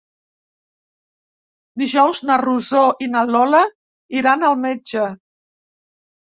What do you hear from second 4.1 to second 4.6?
iran al